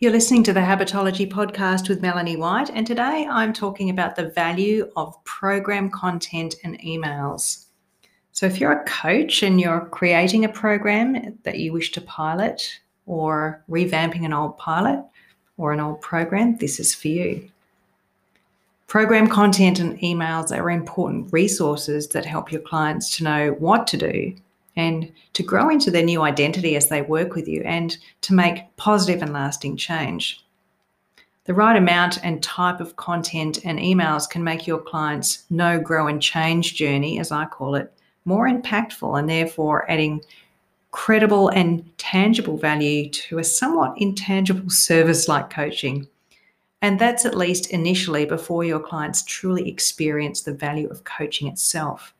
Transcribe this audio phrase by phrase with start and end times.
[0.00, 4.28] You're listening to the Habitology podcast with Melanie White, and today I'm talking about the
[4.28, 7.64] value of program content and emails.
[8.30, 12.78] So, if you're a coach and you're creating a program that you wish to pilot,
[13.06, 15.04] or revamping an old pilot
[15.56, 17.50] or an old program, this is for you.
[18.86, 23.96] Program content and emails are important resources that help your clients to know what to
[23.96, 24.36] do
[24.78, 28.76] and to grow into their new identity as they work with you and to make
[28.76, 30.42] positive and lasting change.
[31.44, 36.06] The right amount and type of content and emails can make your clients' know, grow,
[36.06, 37.92] and change journey, as I call it,
[38.24, 40.22] more impactful and therefore adding
[40.92, 46.06] credible and tangible value to a somewhat intangible service like coaching.
[46.82, 52.14] And that's at least initially before your clients truly experience the value of coaching itself.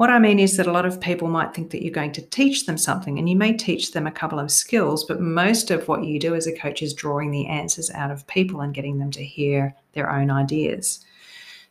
[0.00, 2.22] What I mean is that a lot of people might think that you're going to
[2.22, 5.88] teach them something, and you may teach them a couple of skills, but most of
[5.88, 8.98] what you do as a coach is drawing the answers out of people and getting
[8.98, 11.04] them to hear their own ideas.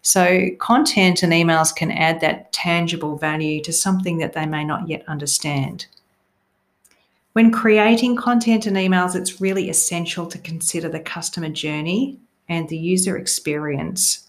[0.03, 4.87] So, content and emails can add that tangible value to something that they may not
[4.87, 5.87] yet understand.
[7.33, 12.77] When creating content and emails, it's really essential to consider the customer journey and the
[12.77, 14.28] user experience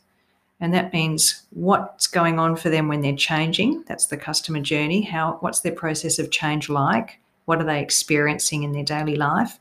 [0.60, 3.82] and that means what's going on for them when they're changing.
[3.86, 5.02] That's the customer journey.
[5.02, 7.18] How what's their process of change like?
[7.46, 9.58] What are they experiencing in their daily life?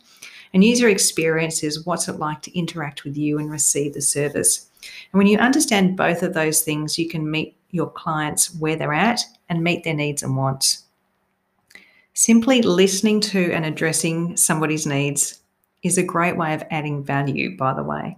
[0.53, 4.69] And user experience is what's it like to interact with you and receive the service.
[5.11, 8.93] And when you understand both of those things you can meet your clients where they're
[8.93, 10.85] at and meet their needs and wants.
[12.13, 15.39] Simply listening to and addressing somebody's needs
[15.83, 18.17] is a great way of adding value by the way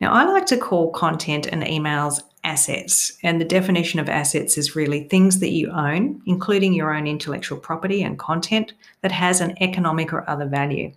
[0.00, 3.18] now, I like to call content and emails assets.
[3.22, 7.58] And the definition of assets is really things that you own, including your own intellectual
[7.58, 10.92] property and content that has an economic or other value.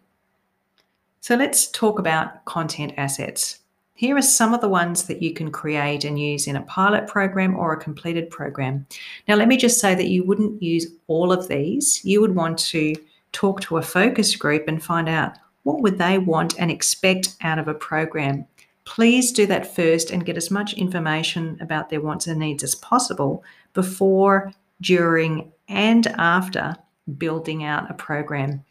[1.20, 3.60] So let's talk about content assets.
[3.96, 7.08] Here are some of the ones that you can create and use in a pilot
[7.08, 8.88] program or a completed program.
[9.28, 12.04] Now, let me just say that you wouldn't use all of these.
[12.04, 12.96] You would want to
[13.34, 17.60] talk to a focus group and find out what would they want and expect out
[17.60, 18.46] of a program
[18.86, 22.76] please do that first and get as much information about their wants and needs as
[22.76, 26.76] possible before, during, and after
[27.18, 28.64] building out a program.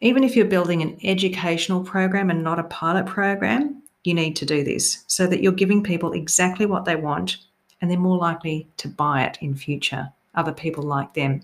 [0.00, 4.46] Even if you're building an educational program and not a pilot program, you need to
[4.46, 7.38] do this so that you're giving people exactly what they want
[7.80, 11.42] and they're more likely to buy it in future, other people like them.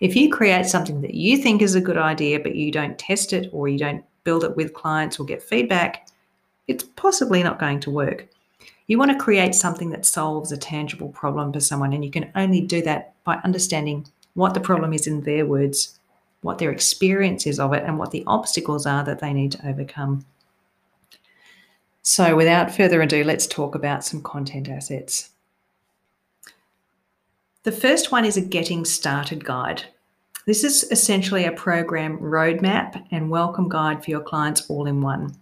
[0.00, 3.32] If you create something that you think is a good idea, but you don't test
[3.32, 6.08] it or you don't build it with clients or get feedback,
[6.72, 8.26] it's possibly not going to work.
[8.86, 12.32] You want to create something that solves a tangible problem for someone, and you can
[12.34, 15.98] only do that by understanding what the problem is in their words,
[16.40, 19.68] what their experience is of it, and what the obstacles are that they need to
[19.68, 20.24] overcome.
[22.02, 25.30] So, without further ado, let's talk about some content assets.
[27.62, 29.84] The first one is a getting started guide.
[30.46, 35.36] This is essentially a program roadmap and welcome guide for your clients all in one.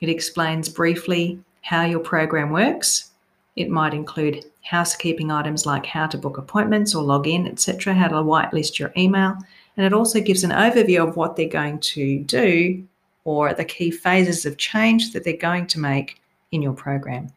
[0.00, 3.10] It explains briefly how your program works.
[3.56, 8.08] It might include housekeeping items like how to book appointments or log in, etc., how
[8.08, 9.36] to whitelist your email,
[9.76, 12.86] and it also gives an overview of what they're going to do
[13.24, 16.20] or the key phases of change that they're going to make
[16.52, 17.32] in your program.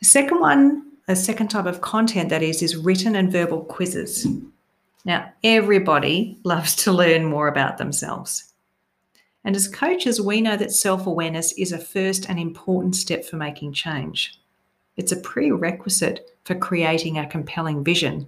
[0.00, 4.26] The second one, a second type of content that is, is written and verbal quizzes.
[5.04, 8.45] Now, everybody loves to learn more about themselves.
[9.46, 13.36] And as coaches, we know that self awareness is a first and important step for
[13.36, 14.40] making change.
[14.96, 18.26] It's a prerequisite for creating a compelling vision.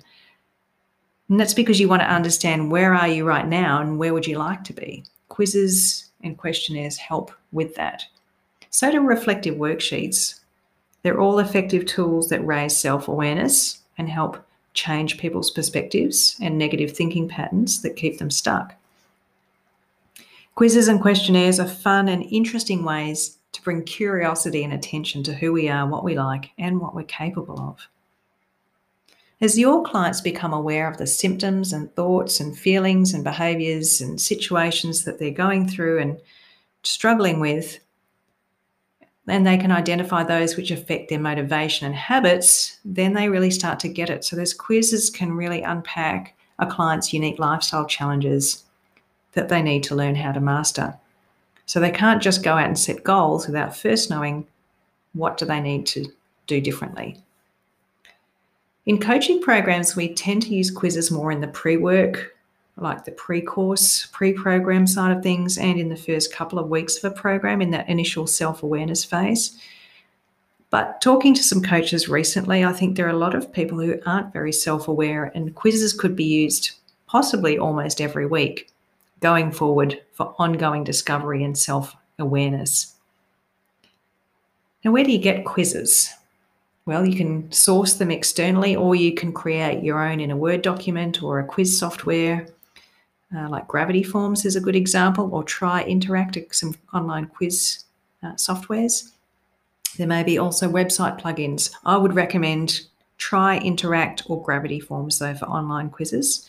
[1.29, 4.29] And that's because you want to understand where are you right now and where would
[4.29, 5.05] you like to be.
[5.29, 8.05] Quizzes and questionnaires help with that.
[8.71, 10.39] So do reflective worksheets.
[11.03, 14.39] They're all effective tools that raise self awareness and help
[14.73, 18.77] change people's perspectives and negative thinking patterns that keep them stuck.
[20.59, 25.53] Quizzes and questionnaires are fun and interesting ways to bring curiosity and attention to who
[25.53, 27.87] we are, what we like, and what we're capable of.
[29.41, 34.21] As your clients become aware of the symptoms and thoughts and feelings and behaviors and
[34.21, 36.21] situations that they're going through and
[36.83, 37.79] struggling with,
[39.29, 43.79] and they can identify those which affect their motivation and habits, then they really start
[43.79, 44.25] to get it.
[44.25, 48.65] So, those quizzes can really unpack a client's unique lifestyle challenges
[49.39, 50.99] that they need to learn how to master.
[51.65, 54.49] So they can't just go out and set goals without first knowing
[55.13, 56.07] what do they need to
[56.49, 57.23] do differently.
[58.85, 62.35] In coaching programs, we tend to use quizzes more in the pre work
[62.77, 66.69] like the pre course, pre program side of things, and in the first couple of
[66.69, 69.57] weeks of a program in that initial self awareness phase.
[70.71, 74.01] But talking to some coaches recently, I think there are a lot of people who
[74.05, 76.73] aren't very self aware, and quizzes could be used
[77.07, 78.73] possibly almost every week
[79.21, 82.95] going forward for ongoing discovery and self awareness.
[84.85, 86.13] Now, where do you get quizzes?
[86.87, 90.63] Well, you can source them externally or you can create your own in a Word
[90.63, 92.47] document or a quiz software.
[93.37, 97.85] Uh, like Gravity Forms is a good example, or Try Interact, some online quiz
[98.23, 99.11] uh, softwares.
[99.99, 101.71] There may be also website plugins.
[101.85, 102.81] I would recommend
[103.19, 106.49] Try Interact or Gravity Forms, though, for online quizzes.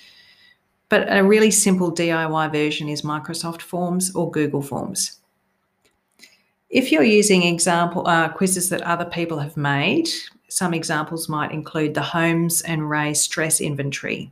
[0.89, 5.19] But a really simple DIY version is Microsoft Forms or Google Forms.
[6.69, 10.09] If you're using example uh, quizzes that other people have made,
[10.49, 14.31] some examples might include the Holmes and Rahe Stress Inventory,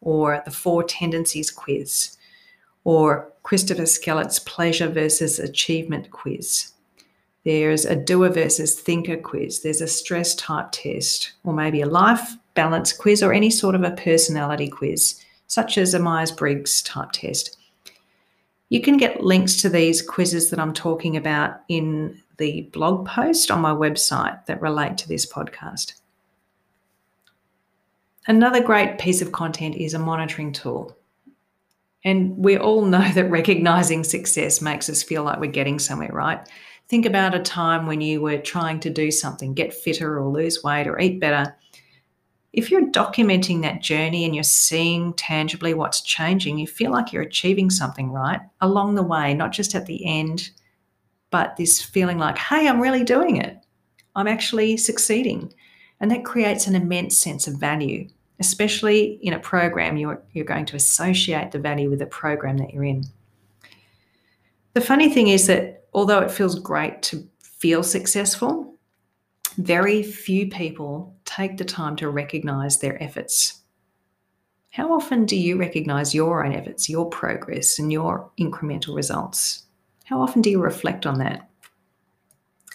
[0.00, 2.16] or the Four Tendencies Quiz,
[2.84, 6.72] or Christopher Skellett's Pleasure versus Achievement Quiz.
[7.44, 9.62] There's a doer versus thinker quiz.
[9.62, 13.82] There's a stress type test, or maybe a life balance quiz, or any sort of
[13.82, 15.21] a personality quiz
[15.52, 17.58] such as a Myers Briggs type test.
[18.70, 23.50] You can get links to these quizzes that I'm talking about in the blog post
[23.50, 25.92] on my website that relate to this podcast.
[28.26, 30.96] Another great piece of content is a monitoring tool.
[32.02, 36.40] And we all know that recognizing success makes us feel like we're getting somewhere, right?
[36.88, 40.64] Think about a time when you were trying to do something, get fitter or lose
[40.64, 41.54] weight or eat better,
[42.52, 47.22] if you're documenting that journey and you're seeing tangibly what's changing, you feel like you're
[47.22, 48.40] achieving something, right?
[48.60, 50.50] Along the way, not just at the end,
[51.30, 53.56] but this feeling like, hey, I'm really doing it.
[54.14, 55.52] I'm actually succeeding.
[56.00, 58.06] And that creates an immense sense of value,
[58.38, 62.74] especially in a program you're, you're going to associate the value with the program that
[62.74, 63.04] you're in.
[64.74, 68.74] The funny thing is that although it feels great to feel successful,
[69.56, 73.62] very few people take the time to recognize their efforts.
[74.70, 79.64] How often do you recognize your own efforts, your progress, and your incremental results?
[80.04, 81.48] How often do you reflect on that?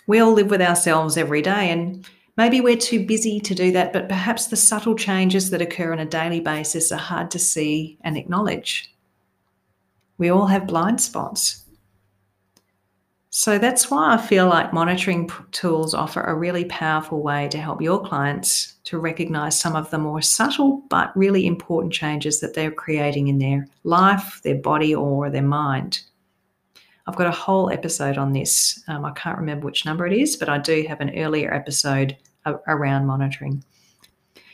[0.07, 2.07] We all live with ourselves every day, and
[2.38, 6.00] maybe we're too busy to do that, but perhaps the subtle changes that occur on
[6.00, 8.94] a daily basis are hard to see and acknowledge.
[10.18, 11.63] We all have blind spots.
[13.39, 17.84] So that's why I feel like monitoring tools offer a really powerful way to help
[17.84, 22.72] your clients to recognize some of the more subtle but really important changes that they're
[22.72, 26.01] creating in their life, their body, or their mind.
[27.06, 28.84] I've got a whole episode on this.
[28.88, 32.18] Um, I can't remember which number it is, but I do have an earlier episode
[32.68, 33.63] around monitoring.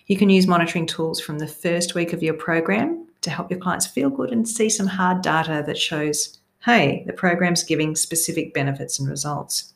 [0.08, 3.62] You can use monitoring tools from the first week of your program to help your
[3.62, 8.54] clients feel good and see some hard data that shows hey, the program's giving specific
[8.54, 9.74] benefits and results.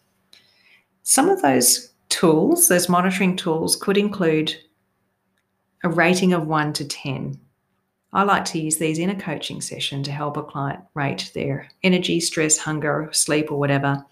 [1.03, 4.55] Some of those tools, those monitoring tools, could include
[5.83, 7.39] a rating of 1 to 10.
[8.13, 11.67] I like to use these in a coaching session to help a client rate their
[11.83, 14.03] energy, stress, hunger, sleep, or whatever.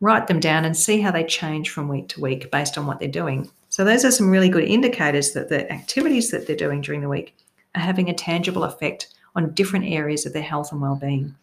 [0.00, 2.98] Write them down and see how they change from week to week based on what
[2.98, 3.48] they're doing.
[3.70, 7.08] So, those are some really good indicators that the activities that they're doing during the
[7.08, 7.34] week
[7.74, 11.34] are having a tangible effect on different areas of their health and well-being.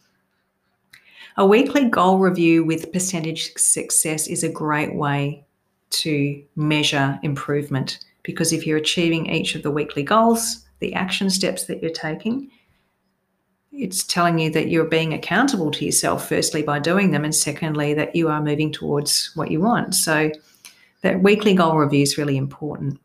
[1.35, 5.45] A weekly goal review with percentage success is a great way
[5.89, 11.65] to measure improvement because if you're achieving each of the weekly goals, the action steps
[11.65, 12.51] that you're taking,
[13.71, 17.95] it's telling you that you're being accountable to yourself, firstly, by doing them, and secondly,
[17.95, 19.95] that you are moving towards what you want.
[19.95, 20.31] So,
[21.01, 22.99] that weekly goal review is really important.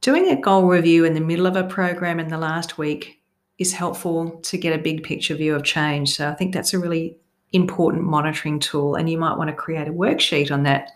[0.00, 3.20] Doing a goal review in the middle of a program in the last week
[3.58, 6.14] is helpful to get a big picture view of change.
[6.14, 7.16] So I think that's a really
[7.52, 8.96] important monitoring tool.
[8.96, 10.90] And you might want to create a worksheet on that.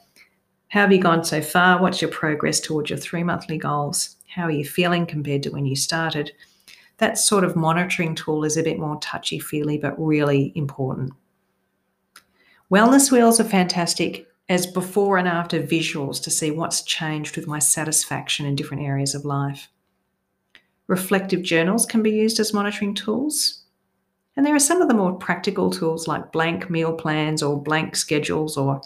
[0.68, 1.80] How have you gone so far?
[1.80, 4.16] What's your progress towards your three monthly goals?
[4.28, 6.32] How are you feeling compared to when you started?
[6.98, 11.12] That sort of monitoring tool is a bit more touchy feely, but really important.
[12.70, 17.58] Wellness wheels are fantastic as before and after visuals to see what's changed with my
[17.58, 19.68] satisfaction in different areas of life.
[20.88, 23.62] Reflective journals can be used as monitoring tools.
[24.37, 27.95] And there are some of the more practical tools like blank meal plans or blank
[27.97, 28.80] schedules or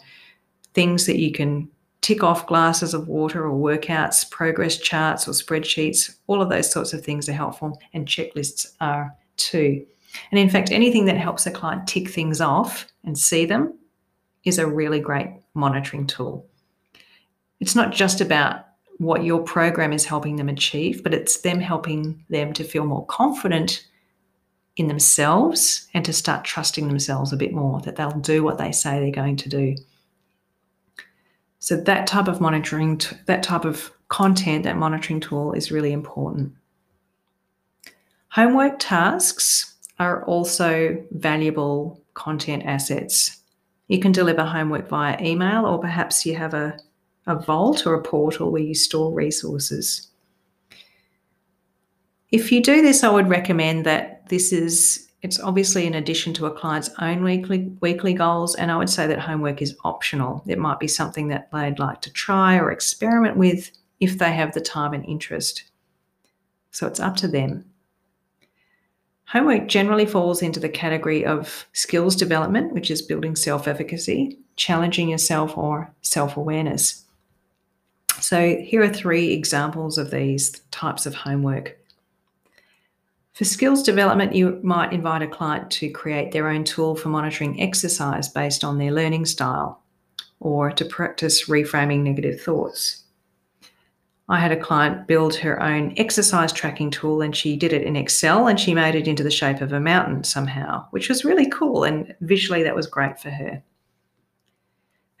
[0.73, 1.69] things that you can
[2.01, 6.17] tick off glasses of water or workouts, progress charts or spreadsheets.
[6.27, 9.85] All of those sorts of things are helpful, and checklists are too.
[10.31, 13.77] And in fact, anything that helps a client tick things off and see them
[14.43, 16.45] is a really great monitoring tool.
[17.59, 18.65] It's not just about
[18.97, 23.05] what your program is helping them achieve, but it's them helping them to feel more
[23.07, 23.87] confident
[24.75, 28.71] in themselves and to start trusting themselves a bit more that they'll do what they
[28.71, 29.75] say they're going to do.
[31.59, 36.53] So that type of monitoring, that type of content, that monitoring tool is really important.
[38.29, 43.37] Homework tasks are also valuable content assets.
[43.87, 46.77] You can deliver homework via email, or perhaps you have a,
[47.25, 50.07] a vault or a portal where you store resources.
[52.31, 56.47] If you do this, I would recommend that this is it's obviously in addition to
[56.47, 60.43] a client's own weekly weekly goals, and I would say that homework is optional.
[60.47, 64.53] It might be something that they'd like to try or experiment with if they have
[64.53, 65.63] the time and interest.
[66.71, 67.65] So it's up to them.
[69.27, 75.09] Homework generally falls into the category of skills development, which is building self efficacy, challenging
[75.09, 77.02] yourself, or self awareness.
[78.23, 81.77] So, here are three examples of these types of homework.
[83.33, 87.61] For skills development, you might invite a client to create their own tool for monitoring
[87.61, 89.83] exercise based on their learning style
[90.39, 93.03] or to practice reframing negative thoughts.
[94.29, 97.97] I had a client build her own exercise tracking tool and she did it in
[97.97, 101.49] Excel and she made it into the shape of a mountain somehow, which was really
[101.49, 103.61] cool and visually that was great for her.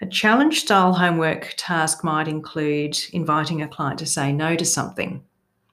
[0.03, 5.23] A challenge style homework task might include inviting a client to say no to something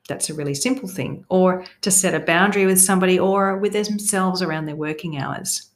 [0.06, 1.24] that's a really simple thing.
[1.28, 5.72] Or to set a boundary with somebody or with themselves around their working hours.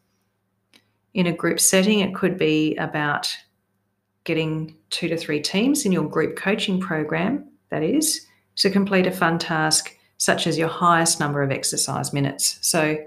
[1.15, 3.29] In a group setting, it could be about
[4.23, 8.25] getting two to three teams in your group coaching program, that is,
[8.59, 12.61] to complete a fun task such as your highest number of exercise minutes.
[12.61, 13.05] So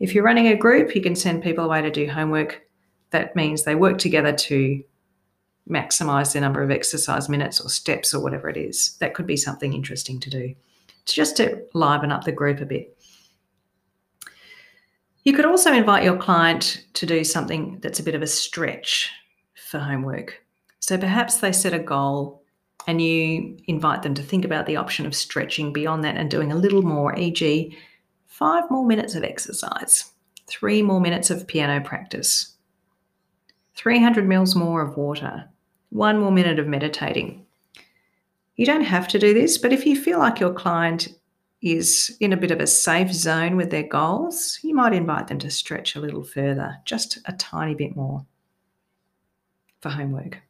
[0.00, 2.60] if you're running a group, you can send people away to do homework.
[3.12, 4.82] That means they work together to
[5.70, 8.96] maximize their number of exercise minutes or steps or whatever it is.
[8.98, 10.54] That could be something interesting to do.
[11.02, 12.96] It's just to liven up the group a bit.
[15.24, 19.10] You could also invite your client to do something that's a bit of a stretch
[19.54, 20.42] for homework.
[20.80, 22.42] So perhaps they set a goal
[22.88, 26.50] and you invite them to think about the option of stretching beyond that and doing
[26.50, 27.76] a little more, e.g.,
[28.26, 30.10] five more minutes of exercise,
[30.48, 32.51] three more minutes of piano practice,
[33.74, 35.48] 300 mils more of water,
[35.90, 37.44] one more minute of meditating.
[38.56, 41.08] You don't have to do this, but if you feel like your client
[41.62, 45.38] is in a bit of a safe zone with their goals, you might invite them
[45.38, 48.26] to stretch a little further, just a tiny bit more
[49.80, 50.42] for homework.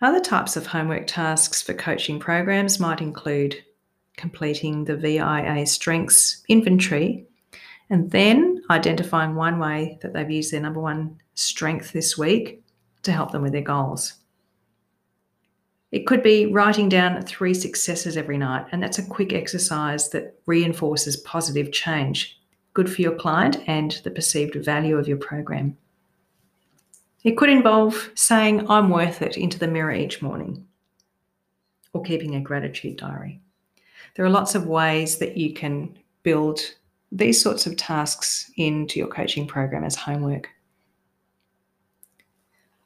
[0.00, 3.56] Other types of homework tasks for coaching programs might include
[4.16, 7.26] completing the VIA strengths inventory
[7.90, 12.62] and then identifying one way that they've used their number one strength this week
[13.02, 14.14] to help them with their goals.
[15.92, 20.34] It could be writing down three successes every night, and that's a quick exercise that
[20.46, 22.40] reinforces positive change,
[22.72, 25.76] good for your client and the perceived value of your program.
[27.22, 30.66] It could involve saying, I'm worth it into the mirror each morning,
[31.92, 33.40] or keeping a gratitude diary.
[34.16, 36.60] There are lots of ways that you can build
[37.14, 40.48] these sorts of tasks into your coaching program as homework.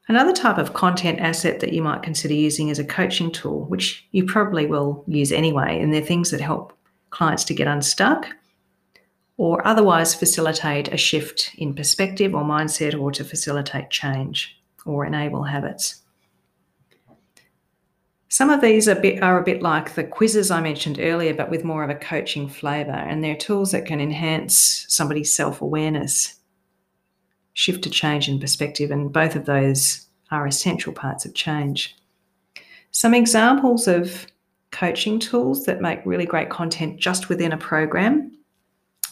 [0.07, 4.07] Another type of content asset that you might consider using is a coaching tool, which
[4.13, 6.73] you probably will use anyway, and they're things that help
[7.11, 8.27] clients to get unstuck
[9.39, 15.45] or otherwise facilitate a shift in perspective or mindset or to facilitate change or enable
[15.45, 16.03] habits.
[18.31, 21.33] Some of these are a, bit, are a bit like the quizzes I mentioned earlier,
[21.33, 25.63] but with more of a coaching flavour, and they're tools that can enhance somebody's self
[25.63, 26.35] awareness
[27.55, 31.97] shift to change in perspective, and both of those are essential parts of change.
[32.91, 34.27] Some examples of
[34.71, 38.31] coaching tools that make really great content just within a program.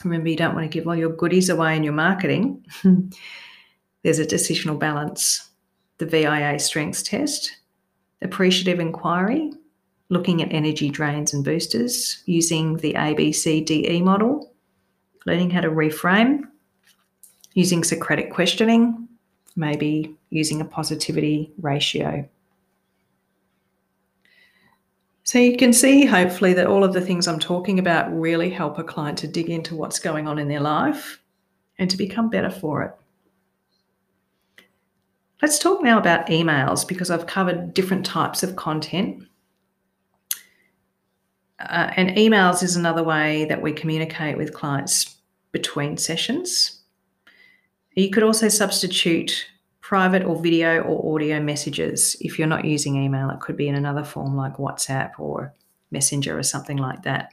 [0.05, 2.65] Remember, you don't want to give all your goodies away in your marketing.
[4.03, 5.49] There's a decisional balance,
[5.99, 7.57] the VIA strengths test,
[8.23, 9.53] appreciative inquiry,
[10.09, 14.53] looking at energy drains and boosters, using the ABCDE model,
[15.27, 16.43] learning how to reframe,
[17.55, 19.09] using Socratic questioning,
[19.57, 22.29] maybe using a positivity ratio.
[25.25, 28.79] So you can see, hopefully, that all of the things I'm talking about really help
[28.79, 31.21] a client to dig into what's going on in their life
[31.79, 32.95] and to become better for it.
[35.43, 39.25] Let's talk now about emails because I've covered different types of content.
[41.61, 45.17] Uh, and emails is another way that we communicate with clients
[45.53, 46.81] between sessions.
[47.95, 49.47] You could also substitute
[49.81, 52.17] private or video or audio messages.
[52.21, 55.55] If you're not using email, it could be in another form like WhatsApp or
[55.91, 57.33] Messenger or something like that.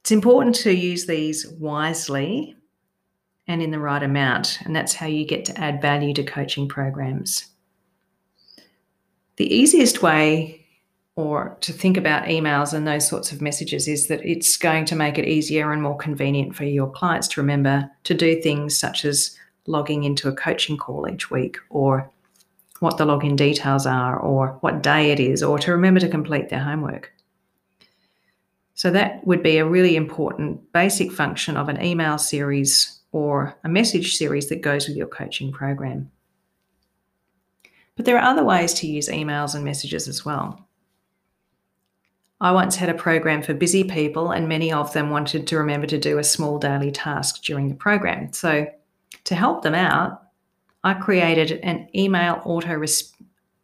[0.00, 2.57] It's important to use these wisely
[3.48, 6.68] and in the right amount, and that's how you get to add value to coaching
[6.68, 7.46] programs.
[9.36, 10.66] The easiest way
[11.16, 14.94] or to think about emails and those sorts of messages is that it's going to
[14.94, 19.04] make it easier and more convenient for your clients to remember to do things such
[19.04, 19.36] as
[19.66, 22.08] logging into a coaching call each week or
[22.80, 26.50] what the login details are or what day it is or to remember to complete
[26.50, 27.12] their homework.
[28.74, 33.68] So that would be a really important basic function of an email series or a
[33.68, 36.10] message series that goes with your coaching program.
[37.96, 40.68] But there are other ways to use emails and messages as well.
[42.40, 45.88] I once had a program for busy people, and many of them wanted to remember
[45.88, 48.32] to do a small daily task during the program.
[48.32, 48.68] So
[49.24, 50.22] to help them out,
[50.84, 52.80] I created an email auto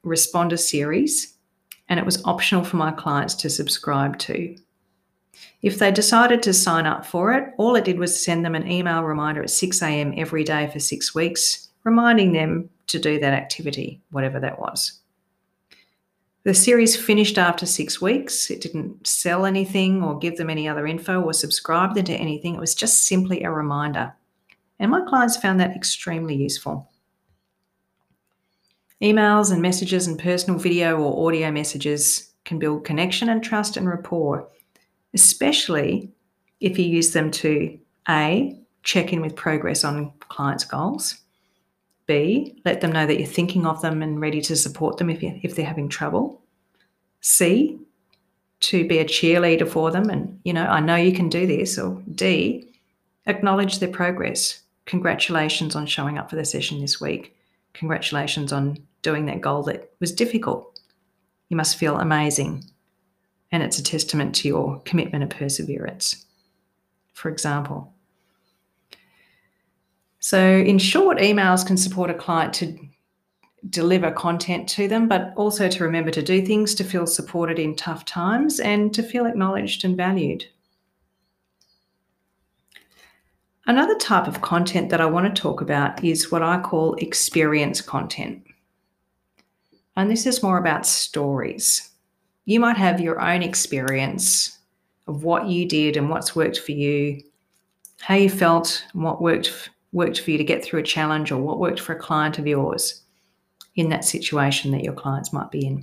[0.05, 1.35] responder series,
[1.89, 4.57] and it was optional for my clients to subscribe to.
[5.63, 8.71] If they decided to sign up for it, all it did was send them an
[8.71, 10.15] email reminder at 6 a.m.
[10.17, 15.01] every day for six weeks, reminding them to do that activity, whatever that was.
[16.45, 18.51] The series finished after six weeks.
[18.51, 22.55] It didn't sell anything or give them any other info or subscribe them to anything.
[22.55, 24.15] It was just simply a reminder.
[24.79, 26.91] And my clients found that extremely useful.
[29.03, 33.89] Emails and messages and personal video or audio messages can build connection and trust and
[33.89, 34.47] rapport,
[35.15, 36.11] especially
[36.61, 37.79] if you use them to
[38.09, 41.17] A, check in with progress on clients' goals,
[42.07, 45.23] B, let them know that you're thinking of them and ready to support them if,
[45.23, 46.43] if they're having trouble,
[47.21, 47.79] C,
[48.61, 51.79] to be a cheerleader for them and, you know, I know you can do this,
[51.79, 52.69] or D,
[53.27, 57.35] acknowledge their progress Congratulations on showing up for the session this week.
[57.73, 60.79] Congratulations on doing that goal that was difficult.
[61.49, 62.65] You must feel amazing.
[63.55, 66.27] And it's a testament to your commitment and perseverance,
[67.13, 67.95] for example.
[70.19, 72.77] So, in short, emails can support a client to
[73.71, 77.77] deliver content to them, but also to remember to do things, to feel supported in
[77.77, 80.47] tough times, and to feel acknowledged and valued.
[83.69, 87.81] Another type of content that I want to talk about is what I call experience
[87.81, 88.43] content.
[89.95, 91.94] And this is more about stories.
[92.45, 94.59] You might have your own experience
[95.07, 97.23] of what you did and what's worked for you,
[98.01, 101.41] how you felt, and what worked worked for you to get through a challenge or
[101.41, 103.03] what worked for a client of yours
[103.77, 105.77] in that situation that your clients might be in.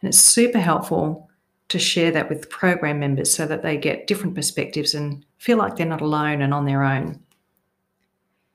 [0.00, 1.30] And it's super helpful
[1.68, 5.76] to share that with program members so that they get different perspectives and feel like
[5.76, 7.20] they're not alone and on their own.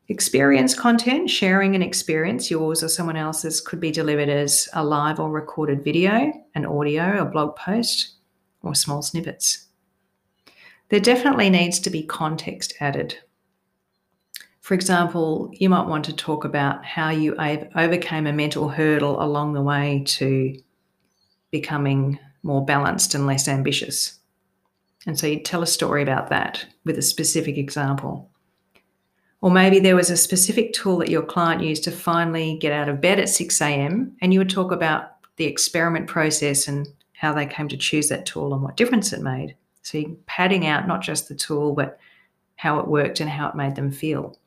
[0.09, 5.19] Experience content, sharing an experience, yours or someone else's, could be delivered as a live
[5.19, 8.15] or recorded video, an audio, a blog post,
[8.61, 9.67] or small snippets.
[10.89, 13.17] There definitely needs to be context added.
[14.59, 17.35] For example, you might want to talk about how you
[17.75, 20.55] overcame a mental hurdle along the way to
[21.49, 24.19] becoming more balanced and less ambitious.
[25.05, 28.29] And so you tell a story about that with a specific example.
[29.43, 32.87] Or maybe there was a specific tool that your client used to finally get out
[32.87, 37.33] of bed at 6 a.m., and you would talk about the experiment process and how
[37.33, 39.57] they came to choose that tool and what difference it made.
[39.81, 41.99] So you're padding out not just the tool, but
[42.55, 44.39] how it worked and how it made them feel.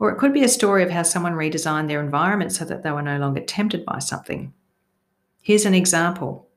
[0.00, 2.90] Or it could be a story of how someone redesigned their environment so that they
[2.90, 4.52] were no longer tempted by something.
[5.42, 6.48] Here's an example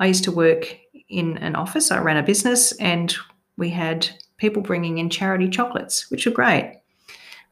[0.00, 0.76] I used to work
[1.08, 3.14] in an office, I ran a business, and
[3.56, 6.80] we had people bringing in charity chocolates, which were great.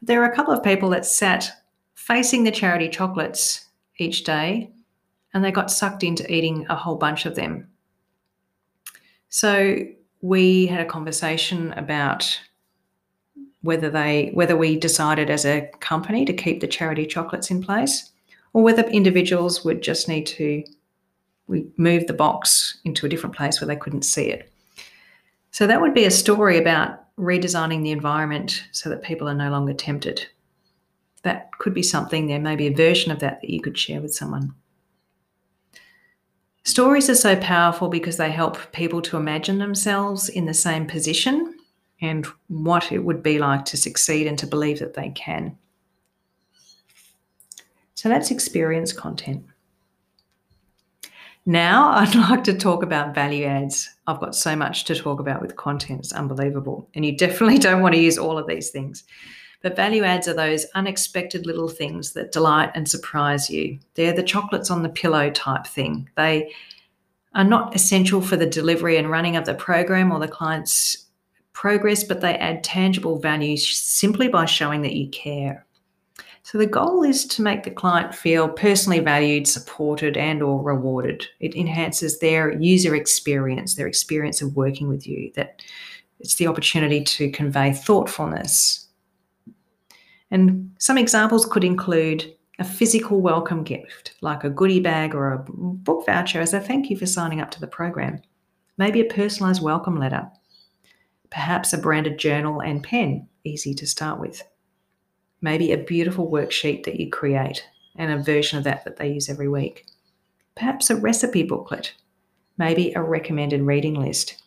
[0.02, 1.50] There were a couple of people that sat
[1.94, 3.66] facing the charity chocolates
[3.98, 4.70] each day
[5.32, 7.68] and they got sucked into eating a whole bunch of them.
[9.28, 9.78] So
[10.22, 12.40] we had a conversation about
[13.62, 18.10] whether they whether we decided as a company to keep the charity chocolates in place
[18.54, 20.64] or whether individuals would just need to
[21.46, 24.50] we moved the box into a different place where they couldn't see it.
[25.50, 29.50] So that would be a story about redesigning the environment so that people are no
[29.50, 30.26] longer tempted.
[31.22, 34.00] That could be something, there may be a version of that that you could share
[34.00, 34.54] with someone.
[36.64, 41.56] Stories are so powerful because they help people to imagine themselves in the same position
[42.00, 45.56] and what it would be like to succeed and to believe that they can.
[47.94, 49.44] So that's experience content.
[51.46, 53.88] Now, I'd like to talk about value adds.
[54.06, 56.88] I've got so much to talk about with content, it's unbelievable.
[56.94, 59.04] And you definitely don't want to use all of these things.
[59.62, 63.78] But value adds are those unexpected little things that delight and surprise you.
[63.94, 66.08] They're the chocolates on the pillow type thing.
[66.16, 66.52] They
[67.34, 71.06] are not essential for the delivery and running of the program or the client's
[71.52, 75.66] progress, but they add tangible value simply by showing that you care.
[76.42, 81.26] So the goal is to make the client feel personally valued, supported and or rewarded.
[81.38, 85.30] It enhances their user experience, their experience of working with you.
[85.36, 85.62] That
[86.18, 88.88] it's the opportunity to convey thoughtfulness.
[90.30, 95.44] And some examples could include a physical welcome gift, like a goodie bag or a
[95.48, 98.20] book voucher as a thank you for signing up to the program.
[98.76, 100.28] Maybe a personalised welcome letter.
[101.30, 104.42] Perhaps a branded journal and pen, easy to start with.
[105.42, 107.64] Maybe a beautiful worksheet that you create
[107.96, 109.86] and a version of that that they use every week.
[110.54, 111.94] Perhaps a recipe booklet.
[112.58, 114.42] Maybe a recommended reading list.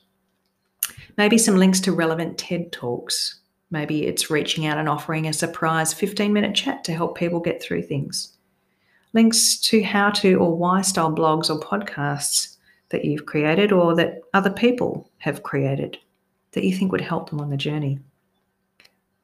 [1.18, 3.40] Maybe some links to relevant TED Talks
[3.74, 7.60] Maybe it's reaching out and offering a surprise 15 minute chat to help people get
[7.60, 8.34] through things.
[9.14, 12.58] Links to how to or why style blogs or podcasts
[12.90, 15.98] that you've created or that other people have created
[16.52, 17.98] that you think would help them on the journey.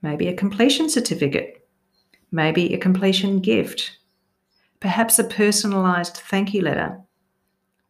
[0.02, 1.59] Maybe a completion certificate.
[2.32, 3.98] Maybe a completion gift.
[4.80, 7.00] Perhaps a personalised thank you letter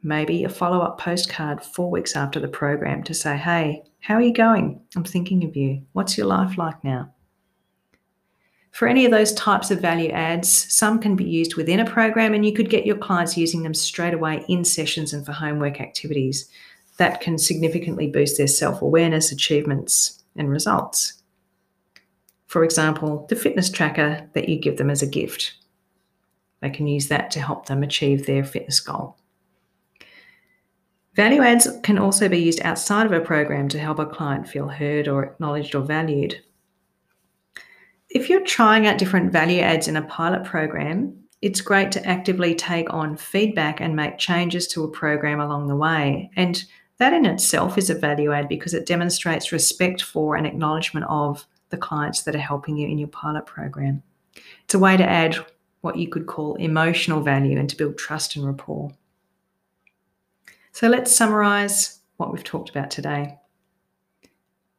[0.02, 4.22] maybe a follow up postcard four weeks after the program to say, Hey, how are
[4.22, 4.82] you going?
[4.96, 5.84] I'm thinking of you.
[5.94, 7.14] What's your life like now?
[8.72, 12.34] For any of those types of value adds, some can be used within a program,
[12.34, 15.82] and you could get your clients using them straight away in sessions and for homework
[15.82, 16.50] activities.
[16.98, 21.19] That can significantly boost their self awareness, achievements, and results.
[22.50, 25.54] For example, the fitness tracker that you give them as a gift.
[26.62, 29.18] They can use that to help them achieve their fitness goal.
[31.14, 34.68] Value adds can also be used outside of a program to help a client feel
[34.68, 36.42] heard or acknowledged or valued.
[38.10, 42.56] If you're trying out different value adds in a pilot program, it's great to actively
[42.56, 46.32] take on feedback and make changes to a program along the way.
[46.36, 46.64] And
[46.98, 51.46] that in itself is a value add because it demonstrates respect for and acknowledgement of
[51.70, 54.04] the clients that are helping you in your pilot program.
[54.64, 55.38] It's a way to add
[55.82, 58.92] what you could call emotional value and to build trust and rapport.
[60.72, 63.38] So let's summarize what we've talked about today.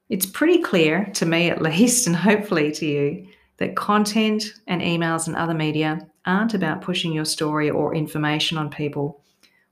[0.08, 5.26] It's pretty clear, to me at least, and hopefully to you, that content and emails
[5.26, 9.22] and other media aren't about pushing your story or information on people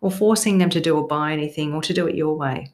[0.01, 2.73] or forcing them to do or buy anything or to do it your way.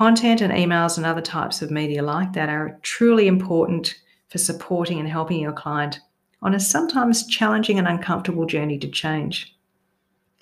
[0.00, 3.96] Content and emails and other types of media like that are truly important
[4.30, 6.00] for supporting and helping your client
[6.40, 9.54] on a sometimes challenging and uncomfortable journey to change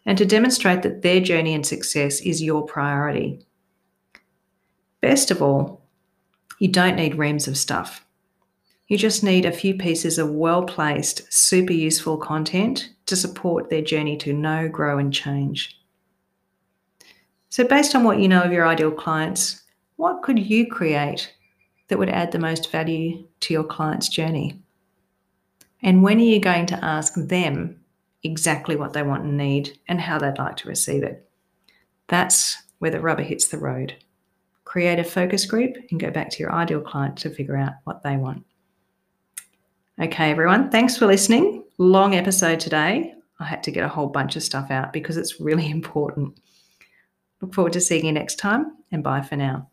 [0.06, 3.44] and to demonstrate that their journey and success is your priority.
[5.00, 5.82] Best of all,
[6.60, 8.06] you don't need reams of stuff.
[8.86, 13.82] You just need a few pieces of well placed, super useful content to support their
[13.82, 15.77] journey to know, grow, and change.
[17.50, 19.62] So, based on what you know of your ideal clients,
[19.96, 21.32] what could you create
[21.88, 24.60] that would add the most value to your client's journey?
[25.82, 27.78] And when are you going to ask them
[28.22, 31.28] exactly what they want and need and how they'd like to receive it.
[32.08, 33.94] That's where the rubber hits the road.
[34.64, 38.02] Create a focus group and go back to your ideal client to figure out what
[38.02, 38.44] they want.
[40.00, 41.64] Okay, everyone, thanks for listening.
[41.78, 43.14] Long episode today.
[43.40, 46.38] I had to get a whole bunch of stuff out because it's really important.
[47.40, 49.68] Look forward to seeing you next time and bye for now.